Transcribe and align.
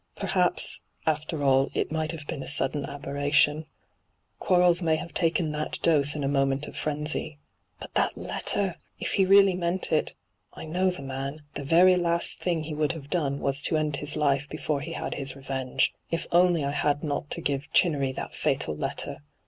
'Perhaps, 0.15 0.81
after 1.05 1.43
all, 1.43 1.69
it 1.75 1.91
might 1.91 2.11
have 2.11 2.25
been 2.25 2.41
a 2.41 2.47
sudden 2.47 2.87
aberration. 2.87 3.67
Quarles 4.39 4.81
may 4.81 4.95
have 4.95 5.13
taken 5.13 5.51
that 5.51 5.77
dose 5.83 6.15
in 6.15 6.23
a 6.23 6.27
moment 6.27 6.65
of 6.67 6.75
frenzy. 6.75 7.37
But 7.79 7.93
that 7.93 8.17
letter! 8.17 8.77
If 8.97 9.09
he 9.11 9.25
really 9.27 9.53
meant 9.53 9.91
that— 9.91 10.15
I 10.55 10.65
know 10.65 10.89
the 10.89 11.03
man— 11.03 11.43
the 11.53 11.63
very 11.63 11.97
last 11.97 12.39
thing 12.41 12.63
he 12.63 12.73
would 12.73 12.89
hyGoo>^lc 12.89 12.95
ENTRAPPED 12.95 13.11
43 13.11 13.17
have 13.19 13.31
done 13.39 13.39
was 13.41 13.61
to 13.61 13.77
end 13.77 13.95
his 13.97 14.15
life 14.15 14.49
before 14.49 14.81
he 14.81 14.93
had 14.93 15.03
had 15.03 15.13
his 15.13 15.35
revenge 15.35 15.93
1 16.09 16.19
If 16.19 16.27
only 16.31 16.65
I 16.65 16.71
had 16.71 17.03
not 17.03 17.29
to 17.29 17.41
give 17.41 17.71
Chinnery 17.71 18.11
that 18.13 18.33
fatal 18.33 18.75
letter 18.75 19.21